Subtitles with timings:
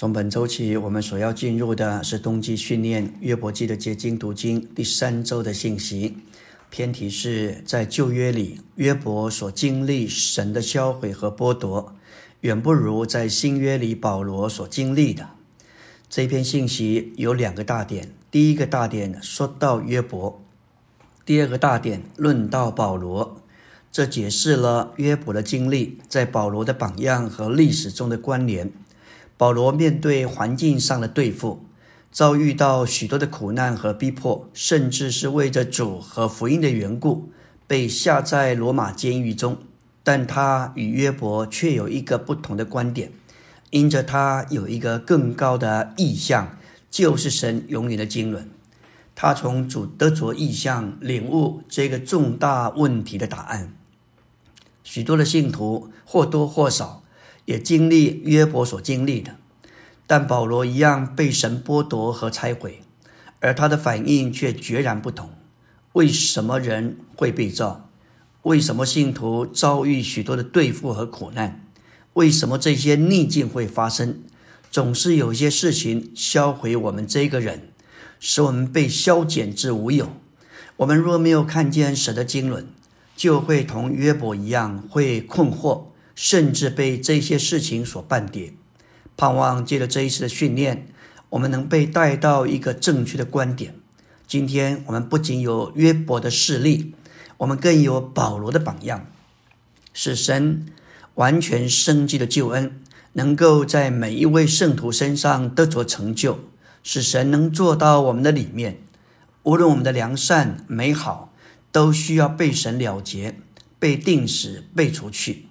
[0.00, 6.16] 从本周起，我们所要进入的是冬季训练约伯记的结晶读经第三周的信息。
[6.70, 11.94] 偏题是在旧约里，约伯所经历神的销毁和剥夺，
[12.40, 15.28] 远不如在新约里保罗所经历的。
[16.08, 20.42] 这篇信息有两个大点：第一个大点说到约伯，
[21.26, 23.42] 第二个大点论到保罗。
[23.92, 28.72] 这解释了约伯的经历在保罗的榜样和历史中的关联。
[29.40, 31.64] 保罗面对环境上的对付，
[32.12, 37.30] 遭遇到许多的苦难和逼迫，甚至是为着主和福音的缘故，
[37.66, 39.56] 被下在罗马监狱中。
[40.02, 43.12] 但他与约伯却有一个不同的观点，
[43.70, 46.58] 因着他有一个更高的意向，
[46.90, 48.46] 就是神永远的经纶。
[49.14, 53.74] 他从主得着意向，领悟这个重大问题的答案。
[54.84, 56.99] 许多的信徒或多或少。
[57.50, 59.34] 也经历约伯所经历的，
[60.06, 62.80] 但保罗一样被神剥夺和拆毁，
[63.40, 65.30] 而他的反应却决然不同。
[65.94, 67.90] 为什么人会被造？
[68.42, 71.66] 为什么信徒遭遇许多的对付和苦难？
[72.12, 74.20] 为什么这些逆境会发生？
[74.70, 77.72] 总是有些事情销毁我们这个人，
[78.20, 80.12] 使我们被消减至无有。
[80.76, 82.66] 我们若没有看见神的经纶，
[83.16, 85.89] 就会同约伯一样会困惑。
[86.22, 88.52] 甚至被这些事情所绊跌，
[89.16, 90.86] 盼望借着这一次的训练，
[91.30, 93.74] 我们能被带到一个正确的观点。
[94.26, 96.92] 今天我们不仅有约伯的事例，
[97.38, 99.06] 我们更有保罗的榜样，
[99.94, 100.66] 使神
[101.14, 102.82] 完全生机的救恩
[103.14, 106.40] 能够在每一位圣徒身上得着成就，
[106.82, 108.82] 使神能做到我们的里面。
[109.44, 111.32] 无论我们的良善美好，
[111.72, 113.38] 都需要被神了结、
[113.78, 115.46] 被定死、被除去。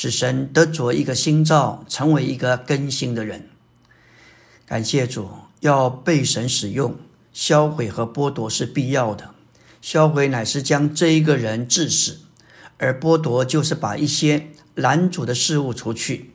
[0.00, 3.48] 使神得着一个新造，成为一个更新的人。
[4.64, 6.94] 感谢主，要被神使用，
[7.32, 9.34] 销毁和剥夺是必要的。
[9.82, 12.20] 销毁乃是将这一个人致死，
[12.76, 16.30] 而剥夺就是把一些拦阻的事物除去。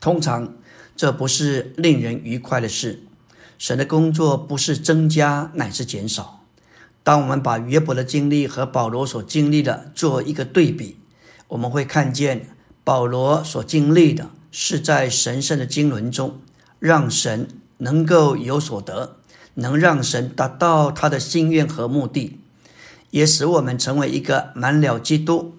[0.00, 0.56] 通常
[0.96, 3.02] 这不是令人愉快的事。
[3.58, 6.42] 神的工作不是增加，乃是减少。
[7.02, 10.96] 当我们把约伯的经历和保罗所经历的做一个对比，
[11.48, 12.54] 我们会看见。
[12.88, 16.40] 保罗所经历的是在神圣的经纶中，
[16.78, 19.16] 让神能够有所得，
[19.56, 22.40] 能让神达到他的心愿和目的，
[23.10, 25.52] 也使我们成为一个满了基督、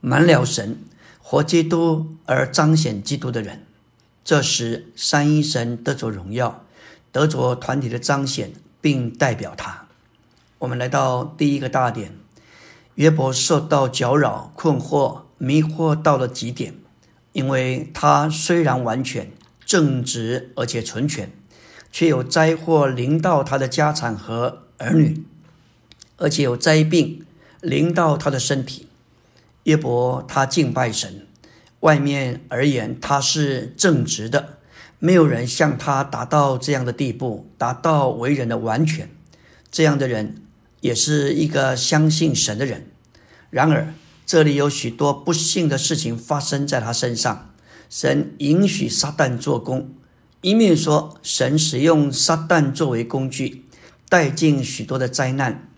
[0.00, 0.78] 满了神、
[1.18, 3.66] 活基督而彰显基督的人。
[4.22, 6.62] 这时，三一神得着荣耀，
[7.10, 9.88] 得着团体的彰显，并代表他。
[10.60, 12.16] 我们来到第一个大点：
[12.94, 15.21] 约伯受到搅扰、困惑。
[15.44, 16.72] 迷惑到了极点，
[17.32, 19.32] 因为他虽然完全
[19.66, 21.32] 正直而且纯全，
[21.90, 25.24] 却有灾祸临到他的家产和儿女，
[26.16, 27.26] 而且有灾病
[27.60, 28.86] 临到他的身体。
[29.64, 31.26] 耶伯他敬拜神，
[31.80, 34.58] 外面而言他是正直的，
[35.00, 39.10] 没有人像他达到这样的地步，达到为人的完全。
[39.72, 40.36] 这样的人
[40.82, 42.86] 也是一个相信神的人。
[43.50, 43.92] 然而。
[44.24, 47.50] 这里有许多不幸的事情发生在他身上，
[47.90, 49.94] 神允许撒旦做工，
[50.40, 53.66] 一面说神使用撒旦作为工具，
[54.08, 55.68] 带进许多的灾难，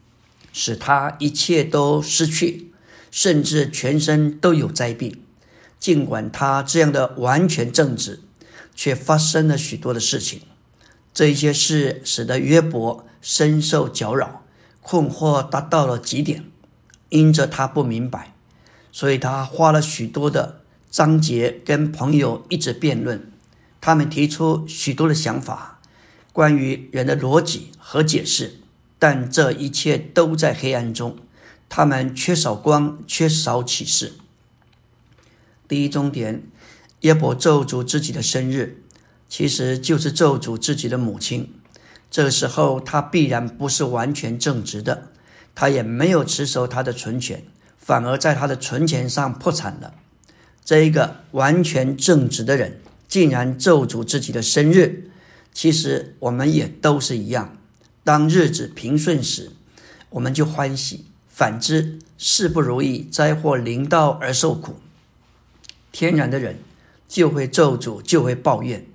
[0.53, 2.72] 使他一切都失去，
[3.10, 5.21] 甚至全身都有灾病。
[5.81, 8.22] 尽管他这样的完全正直，
[8.75, 10.41] 却发生了许多的事情。
[11.12, 14.44] 这一些事使得约伯深受搅扰，
[14.81, 16.44] 困惑达到了极点，
[17.09, 18.34] 因着他不明白。
[18.94, 23.28] 所以他花了许多的章节跟朋友一直辩论，
[23.81, 25.81] 他们提出许多的想法，
[26.32, 28.60] 关于人的逻辑和解释，
[29.00, 31.16] 但这一切都在黑暗中，
[31.69, 34.12] 他们缺少光，缺少启示。
[35.66, 36.44] 第一终点，
[37.00, 38.84] 耶伯咒诅自己的生日，
[39.28, 41.53] 其实就是咒诅自己的母亲。
[42.09, 45.09] 这时候，他必然不是完全正直的，
[45.53, 47.42] 他也没有持守他的存钱。
[47.84, 49.92] 反而在他的存钱上破产了。
[50.65, 55.10] 这一个完全正直的人，竟然咒诅自己的生日。
[55.53, 57.59] 其实我们也都是一样，
[58.03, 59.51] 当日子平顺时，
[60.09, 64.77] 我们就欢喜；反之，事不如意、灾祸临到而受苦，
[65.92, 66.57] 天然的人
[67.07, 68.87] 就会咒诅，就会抱怨：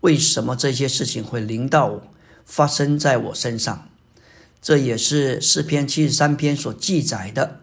[0.00, 2.02] 为什么这些事情会临到我，
[2.46, 3.88] 发生在我身上？
[4.62, 7.60] 这也是诗篇七十三篇所记载的。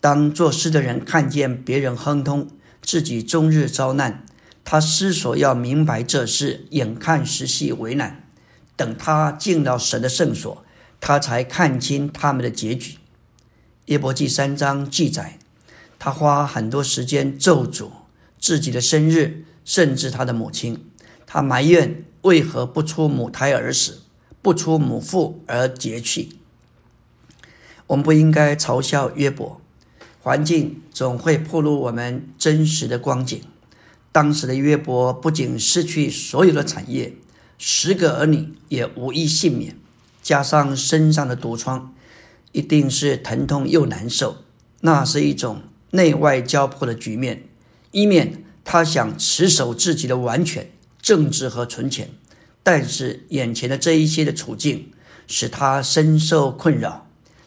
[0.00, 2.48] 当做事的人看见别人亨通，
[2.80, 4.24] 自己终日遭难，
[4.64, 8.24] 他思索要明白这事，眼看时系为难。
[8.76, 10.64] 等他进到神的圣所，
[11.00, 12.96] 他才看清他们的结局。
[13.86, 15.38] 耶伯记三章记载，
[15.98, 17.90] 他花很多时间咒诅
[18.38, 20.82] 自己的生日，甚至他的母亲。
[21.26, 24.00] 他埋怨为何不出母胎而死，
[24.40, 26.30] 不出母腹而绝去。
[27.88, 29.59] 我们不应该嘲笑约伯，
[30.22, 33.40] 环境总会暴露我们真实的光景。
[34.12, 37.14] 当时的约伯不仅失去所有的产业。
[37.62, 39.76] 十个儿女也无一幸免，
[40.22, 41.94] 加上身上的毒疮，
[42.52, 44.38] 一定是疼痛又难受。
[44.80, 47.44] 那是一种内外交迫的局面。
[47.90, 50.70] 一面他想持守自己的完全
[51.02, 52.08] 政治和存钱，
[52.62, 54.90] 但是眼前的这一些的处境
[55.26, 57.06] 使他深受困扰。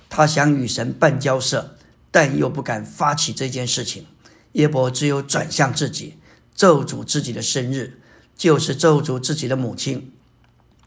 [0.10, 1.73] 他想与神办交涉，
[2.14, 4.06] 但又不敢发起这件事情。
[4.54, 6.16] 耶伯只有转向自己，
[6.56, 8.00] 咒诅自己的生日。
[8.36, 10.12] 就是咒诅自己的母亲，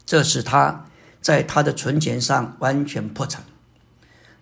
[0.05, 0.85] 这使他
[1.21, 3.45] 在他的存钱上完全破产。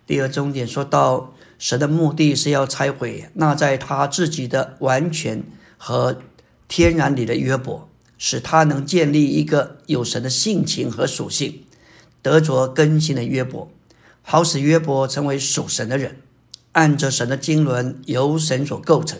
[0.04, 5.44] 第二重点说到，神的目的是要拆毁那在他自己的完全
[5.78, 6.20] 和
[6.66, 11.62] 天然里的约伯，使他能建立一个有神的性情和属性，
[12.20, 13.70] 得着更新的约伯，
[14.22, 16.16] 好使约伯成为属神的人，
[16.76, 19.18] 按着神的经纶由神所构成。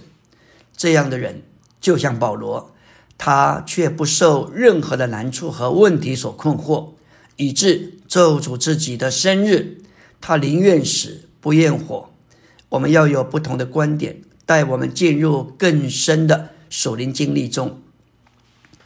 [0.77, 1.43] 这样的人
[1.81, 2.73] 就像保罗。
[3.19, 6.91] 他却不受任何的难处和问题所困惑，
[7.37, 9.79] 以致咒诅自己的生日。
[10.21, 12.11] 他宁愿死不愿活。
[12.69, 17.81] 我们要有不同的观点，带我们进入更深的属灵经历中，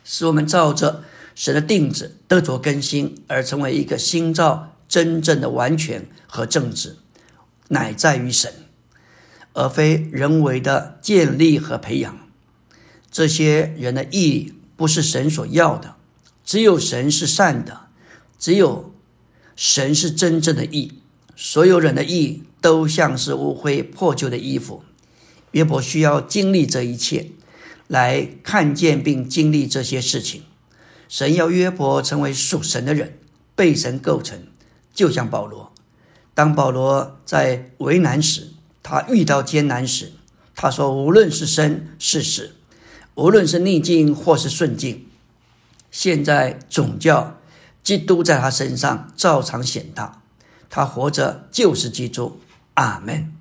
[0.05, 1.03] 使我们照着
[1.35, 6.99] 神的定旨得着更新，而成为一个新造真正的完全和正直，
[7.73, 8.53] 乃在于神，
[9.53, 12.19] 而非人为的建立和培养。
[13.11, 15.97] 这些人的义不是神所要的，
[16.45, 17.89] 只有神是善的，
[18.39, 18.93] 只有
[19.57, 21.01] 神是真正的义。
[21.37, 24.85] 所有人的义都像是污秽破旧的衣服。
[25.53, 27.31] 约伯需要经历这一切，
[27.89, 30.43] 来看见并经历这些事情。
[31.09, 33.19] 神要约伯成为属神的人，
[33.57, 34.47] 被神构成，
[34.95, 35.70] 就像保罗。
[36.41, 40.11] 当保罗在为难时，他遇到艰难时，
[40.57, 42.55] 他说：“无论是生是死。”
[43.15, 45.07] 无论是逆境或是顺境，
[45.91, 47.37] 现在总教
[47.83, 50.23] 基督在他身上照常显大。
[50.71, 52.41] 他活着就是基督。
[52.73, 53.35] 阿门。